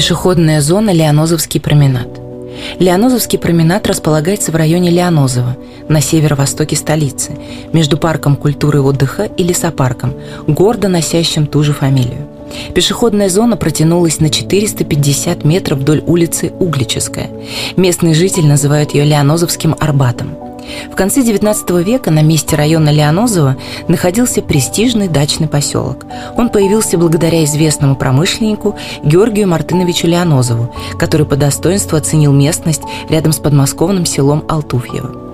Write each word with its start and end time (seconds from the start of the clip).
Пешеходная 0.00 0.62
зона 0.62 0.94
Леонозовский 0.94 1.60
променад. 1.60 2.08
Леонозовский 2.78 3.38
променад 3.38 3.86
располагается 3.86 4.50
в 4.50 4.56
районе 4.56 4.88
Леонозово, 4.88 5.58
на 5.90 6.00
северо-востоке 6.00 6.74
столицы, 6.74 7.32
между 7.74 7.98
парком 7.98 8.36
культуры 8.36 8.78
и 8.78 8.80
отдыха 8.80 9.24
и 9.24 9.42
лесопарком, 9.42 10.14
гордо 10.46 10.88
носящим 10.88 11.46
ту 11.46 11.62
же 11.62 11.74
фамилию. 11.74 12.26
Пешеходная 12.74 13.28
зона 13.28 13.58
протянулась 13.58 14.20
на 14.20 14.30
450 14.30 15.44
метров 15.44 15.80
вдоль 15.80 16.02
улицы 16.06 16.50
Углическая. 16.58 17.28
Местные 17.76 18.14
жители 18.14 18.46
называют 18.46 18.94
ее 18.94 19.04
Леонозовским 19.04 19.76
Арбатом. 19.78 20.49
В 20.90 20.96
конце 20.96 21.20
XIX 21.20 21.82
века 21.82 22.10
на 22.10 22.22
месте 22.22 22.56
района 22.56 22.90
Леонозово 22.90 23.56
находился 23.88 24.42
престижный 24.42 25.08
дачный 25.08 25.48
поселок. 25.48 26.04
Он 26.36 26.48
появился 26.48 26.98
благодаря 26.98 27.44
известному 27.44 27.96
промышленнику 27.96 28.76
Георгию 29.04 29.48
Мартыновичу 29.48 30.06
Леонозову, 30.06 30.74
который 30.98 31.26
по 31.26 31.36
достоинству 31.36 31.96
оценил 31.96 32.32
местность 32.32 32.82
рядом 33.08 33.32
с 33.32 33.38
подмосковным 33.38 34.06
селом 34.06 34.44
Алтуфьево. 34.48 35.29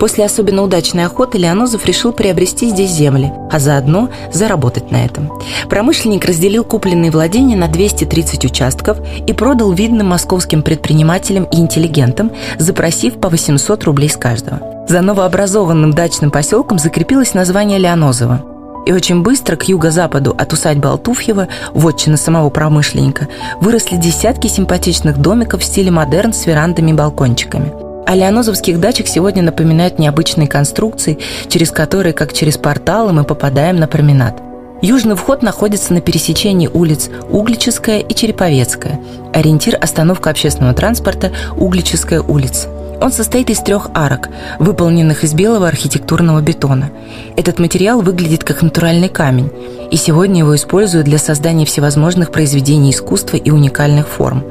После 0.00 0.24
особенно 0.24 0.62
удачной 0.62 1.04
охоты 1.04 1.36
Леонозов 1.36 1.84
решил 1.84 2.12
приобрести 2.12 2.70
здесь 2.70 2.90
земли, 2.90 3.30
а 3.52 3.58
заодно 3.58 4.08
заработать 4.32 4.90
на 4.90 5.04
этом. 5.04 5.30
Промышленник 5.68 6.24
разделил 6.24 6.64
купленные 6.64 7.10
владения 7.10 7.54
на 7.54 7.68
230 7.68 8.46
участков 8.46 8.96
и 9.26 9.32
продал 9.34 9.72
видным 9.72 10.08
московским 10.08 10.62
предпринимателям 10.62 11.44
и 11.44 11.58
интеллигентам, 11.58 12.32
запросив 12.58 13.20
по 13.20 13.28
800 13.28 13.84
рублей 13.84 14.08
с 14.08 14.16
каждого. 14.16 14.86
За 14.88 15.02
новообразованным 15.02 15.92
дачным 15.92 16.30
поселком 16.30 16.78
закрепилось 16.78 17.34
название 17.34 17.78
Леонозово. 17.78 18.46
И 18.86 18.92
очень 18.94 19.22
быстро 19.22 19.56
к 19.56 19.68
юго-западу 19.68 20.34
от 20.36 20.50
усадьбы 20.54 20.88
Алтуфьева, 20.88 21.48
вотчины 21.74 22.16
самого 22.16 22.48
промышленника, 22.48 23.28
выросли 23.60 23.96
десятки 23.96 24.46
симпатичных 24.46 25.18
домиков 25.18 25.60
в 25.60 25.64
стиле 25.64 25.90
модерн 25.90 26.32
с 26.32 26.46
верандами 26.46 26.92
и 26.92 26.94
балкончиками– 26.94 27.70
о 28.06 28.14
леонозовских 28.14 28.80
дачах 28.80 29.06
сегодня 29.06 29.42
напоминают 29.42 29.98
необычные 29.98 30.48
конструкции, 30.48 31.18
через 31.48 31.70
которые, 31.70 32.12
как 32.12 32.32
через 32.32 32.56
порталы, 32.56 33.12
мы 33.12 33.24
попадаем 33.24 33.76
на 33.76 33.86
променад. 33.86 34.40
Южный 34.82 35.14
вход 35.14 35.42
находится 35.42 35.92
на 35.92 36.00
пересечении 36.00 36.66
улиц 36.66 37.10
Углическая 37.30 38.00
и 38.00 38.14
Череповецкая. 38.14 38.98
Ориентир– 39.34 39.76
остановка 39.80 40.30
общественного 40.30 40.74
транспорта 40.74 41.32
Углическая 41.56 42.20
улица. 42.22 42.68
Он 43.00 43.12
состоит 43.12 43.48
из 43.50 43.60
трех 43.60 43.88
арок, 43.94 44.28
выполненных 44.58 45.24
из 45.24 45.32
белого 45.32 45.66
архитектурного 45.66 46.40
бетона. 46.40 46.90
Этот 47.36 47.58
материал 47.58 48.02
выглядит 48.02 48.44
как 48.44 48.62
натуральный 48.62 49.08
камень, 49.08 49.50
и 49.90 49.96
сегодня 49.96 50.40
его 50.40 50.54
используют 50.54 51.06
для 51.06 51.18
создания 51.18 51.64
всевозможных 51.64 52.30
произведений 52.30 52.90
искусства 52.90 53.36
и 53.36 53.50
уникальных 53.50 54.06
форм. 54.06 54.44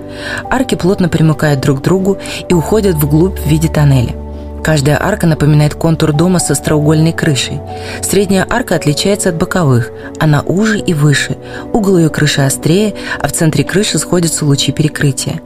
Арки 0.49 0.75
плотно 0.75 1.09
примыкают 1.09 1.61
друг 1.61 1.79
к 1.79 1.83
другу 1.83 2.17
и 2.49 2.53
уходят 2.53 2.95
вглубь 2.95 3.39
в 3.39 3.45
виде 3.45 3.67
тоннеля. 3.67 4.15
Каждая 4.63 5.01
арка 5.01 5.25
напоминает 5.25 5.73
контур 5.73 6.11
дома 6.11 6.39
со 6.39 6.53
остроугольной 6.53 7.13
крышей. 7.13 7.59
Средняя 8.01 8.45
арка 8.49 8.75
отличается 8.75 9.29
от 9.29 9.35
боковых. 9.35 9.91
Она 10.19 10.41
уже 10.41 10.79
и 10.79 10.93
выше. 10.93 11.37
Угол 11.71 11.97
ее 11.97 12.09
крыши 12.09 12.41
острее, 12.41 12.93
а 13.21 13.27
в 13.27 13.31
центре 13.31 13.63
крыши 13.63 13.97
сходятся 13.97 14.45
лучи 14.45 14.71
перекрытия. 14.71 15.39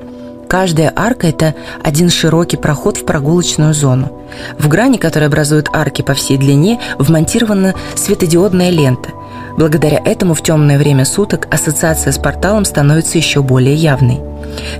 Каждая 0.53 0.93
арка– 0.95 1.25
это 1.29 1.55
один 1.83 2.11
широкий 2.11 2.57
проход 2.57 2.97
в 2.97 3.05
прогулочную 3.05 3.73
зону. 3.73 4.21
В 4.59 4.67
грани, 4.67 4.97
которая 4.97 5.27
образует 5.27 5.67
арки 5.73 6.03
по 6.03 6.13
всей 6.13 6.37
длине, 6.37 6.79
вмонтирована 6.99 7.73
светодиодная 7.95 8.69
лента. 8.69 9.09
Благодаря 9.57 9.99
этому 10.05 10.35
в 10.35 10.43
темное 10.43 10.77
время 10.77 11.05
суток 11.05 11.47
ассоциация 11.51 12.13
с 12.13 12.19
порталом 12.19 12.65
становится 12.65 13.17
еще 13.17 13.41
более 13.41 13.73
явной. 13.73 14.21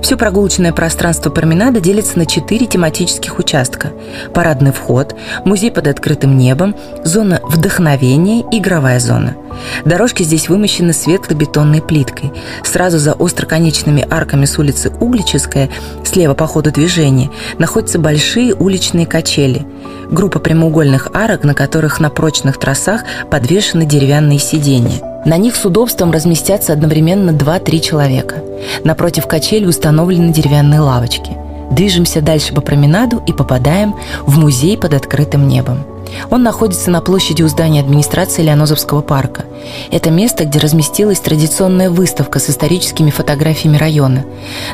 Все 0.02 0.16
прогулочное 0.16 0.72
пространство 0.72 1.30
променада 1.30 1.80
делится 1.80 2.18
на 2.18 2.26
четыре 2.26 2.66
тематических 2.66 3.38
участка. 3.38 3.92
Парадный 4.32 4.72
вход, 4.72 5.14
музей 5.44 5.70
под 5.70 5.88
открытым 5.88 6.36
небом, 6.36 6.74
зона 7.04 7.40
вдохновения 7.44 8.44
игровая 8.50 9.00
зона– 9.00 9.36
Дорожки 9.84 10.22
здесь 10.22 10.48
вымощены 10.48 10.92
светло-бетонной 10.92 11.82
плиткой. 11.82 12.32
Сразу 12.62 12.98
за 12.98 13.12
остроконечными 13.12 14.06
арками 14.08 14.44
с 14.44 14.58
улицы 14.58 14.90
Углическая, 15.00 15.70
слева 16.04 16.34
по 16.34 16.46
ходу 16.46 16.70
движения, 16.70 17.30
находятся 17.58 17.98
большие 17.98 18.54
уличные 18.54 19.06
качели. 19.06 19.66
Группа 20.10 20.38
прямоугольных 20.38 21.08
арок, 21.14 21.44
на 21.44 21.54
которых 21.54 22.00
на 22.00 22.10
прочных 22.10 22.58
трассах 22.58 23.02
подвешены 23.30 23.86
деревянные 23.86 24.38
сиденья. 24.38 25.22
На 25.24 25.36
них 25.36 25.56
с 25.56 25.64
удобством 25.64 26.10
разместятся 26.10 26.72
одновременно 26.72 27.30
2-3 27.30 27.80
человека. 27.80 28.36
Напротив 28.84 29.26
качели 29.26 29.66
установлены 29.66 30.32
деревянные 30.32 30.80
лавочки. 30.80 31.32
Движемся 31.70 32.20
дальше 32.20 32.52
по 32.54 32.60
променаду 32.60 33.22
и 33.26 33.32
попадаем 33.32 33.94
в 34.26 34.38
музей 34.38 34.76
под 34.76 34.94
открытым 34.94 35.48
небом. 35.48 35.93
Он 36.30 36.42
находится 36.42 36.90
на 36.90 37.00
площади 37.00 37.42
у 37.42 37.48
здания 37.48 37.80
администрации 37.80 38.42
Леонозовского 38.42 39.00
парка. 39.02 39.44
Это 39.90 40.10
место, 40.10 40.44
где 40.44 40.58
разместилась 40.58 41.20
традиционная 41.20 41.90
выставка 41.90 42.38
с 42.38 42.50
историческими 42.50 43.10
фотографиями 43.10 43.76
района. 43.76 44.24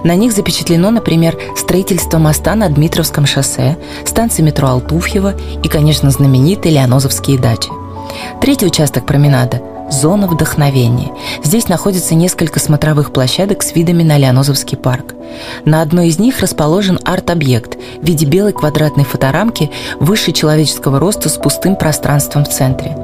На 0.04 0.14
них 0.14 0.32
запечатлено, 0.32 0.91
например, 0.91 1.38
строительство 1.56 2.18
моста 2.18 2.54
на 2.54 2.68
Дмитровском 2.68 3.26
шоссе, 3.26 3.76
станция 4.04 4.44
метро 4.44 4.68
Алтуфьева 4.68 5.34
и, 5.62 5.68
конечно, 5.68 6.10
знаменитые 6.10 6.74
Леонозовские 6.74 7.38
дачи. 7.38 7.70
Третий 8.41 8.66
участок 8.66 9.06
променада 9.06 9.62
Зона 9.91 10.27
вдохновения. 10.28 11.12
Здесь 11.43 11.69
находится 11.69 12.15
несколько 12.15 12.61
смотровых 12.61 13.12
площадок 13.12 13.62
с 13.62 13.75
видами 13.75 14.03
на 14.03 14.19
Леонозовский 14.19 14.78
парк. 14.78 15.15
На 15.65 15.83
одной 15.83 16.09
из 16.09 16.19
них 16.19 16.41
расположен 16.41 16.99
арт-объект 17.05 17.77
в 18.01 18.06
виде 18.06 18.25
белой 18.25 18.53
квадратной 18.53 19.05
фоторамки 19.05 19.71
выше 19.99 20.33
человеческого 20.33 20.99
роста 20.99 21.28
с 21.28 21.37
пустым 21.37 21.77
пространством 21.77 22.45
в 22.45 22.49
центре. 22.49 22.97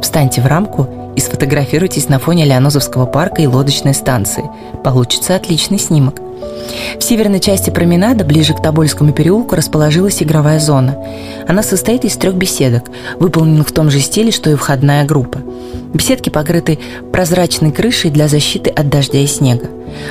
Встаньте 0.00 0.40
в 0.40 0.46
рамку 0.46 0.88
и 1.16 1.20
сфотографируйтесь 1.20 2.08
на 2.08 2.18
фоне 2.18 2.44
Леонозовского 2.44 3.06
парка 3.06 3.42
и 3.42 3.46
лодочной 3.46 3.94
станции. 3.94 4.48
Получится 4.84 5.34
отличный 5.34 5.78
снимок. 5.78 6.20
В 6.98 7.04
северной 7.04 7.40
части 7.40 7.70
променада, 7.70 8.24
ближе 8.24 8.54
к 8.54 8.62
Тобольскому 8.62 9.12
переулку, 9.12 9.54
расположилась 9.54 10.22
игровая 10.22 10.58
зона. 10.58 10.96
Она 11.46 11.62
состоит 11.62 12.04
из 12.04 12.16
трех 12.16 12.34
беседок, 12.34 12.84
выполненных 13.18 13.68
в 13.68 13.72
том 13.72 13.90
же 13.90 14.00
стиле, 14.00 14.30
что 14.30 14.50
и 14.50 14.54
входная 14.54 15.04
группа. 15.04 15.40
Беседки 15.94 16.28
покрыты 16.28 16.78
прозрачной 17.12 17.72
крышей 17.72 18.10
для 18.10 18.28
защиты 18.28 18.70
от 18.70 18.88
дождя 18.88 19.20
и 19.20 19.26
снега. 19.26 19.68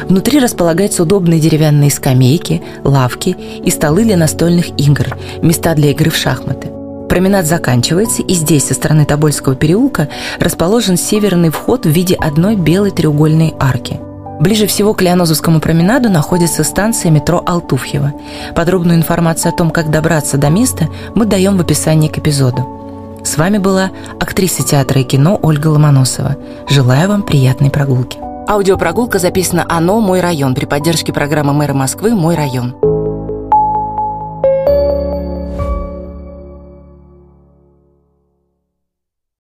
Внутри 0.08 0.40
располагаются 0.40 1.04
удобные 1.04 1.40
деревянные 1.40 1.92
скамейки, 1.92 2.64
лавки 2.84 3.36
и 3.64 3.70
столы 3.70 4.04
для 4.04 4.18
настольных 4.18 4.70
игр, 4.80 5.18
места 5.42 5.76
для 5.76 5.92
игры 5.92 6.10
в 6.10 6.16
шахматы. 6.16 6.70
Променад 7.10 7.46
заканчивается, 7.46 8.22
и 8.22 8.34
здесь, 8.34 8.66
со 8.66 8.74
стороны 8.74 9.06
Тобольского 9.06 9.56
переулка, 9.56 10.10
расположен 10.40 10.98
северный 10.98 11.50
вход 11.50 11.86
в 11.86 11.90
виде 11.90 12.16
одной 12.16 12.56
белой 12.56 12.92
треугольной 12.92 13.54
арки– 13.60 14.00
Ближе 14.40 14.68
всего 14.68 14.94
к 14.94 15.02
Леонозовскому 15.02 15.60
променаду 15.60 16.10
находится 16.10 16.64
станция 16.64 17.12
метро 17.12 17.42
Алтуфьево. 17.46 18.14
Подробную 18.56 18.98
информацию 18.98 19.52
о 19.52 19.56
том, 19.56 19.72
как 19.72 19.90
добраться 19.90 20.38
до 20.38 20.50
места, 20.50 20.88
мы 21.16 21.26
даем 21.26 21.58
в 21.58 21.62
описании 21.62 22.08
к 22.08 22.20
эпизоду. 22.20 23.20
С 23.24 23.38
вами 23.38 23.58
была 23.58 23.92
актриса 24.20 24.64
театра 24.64 25.02
и 25.02 25.04
кино 25.04 25.38
Ольга 25.42 25.68
Ломоносова. 25.68 26.38
Желаю 26.70 27.10
вам 27.10 27.24
приятной 27.24 27.70
прогулки. 27.70 28.20
Аудиопрогулка 28.48 29.20
записана 29.20 29.66
«Оно. 29.68 30.00
Мой 30.00 30.22
район» 30.22 30.56
при 30.56 30.66
поддержке 30.66 31.12
программы 31.12 31.54
мэра 31.54 31.74
Москвы 31.74 32.16
«Мой 32.16 32.36
район». 32.36 32.76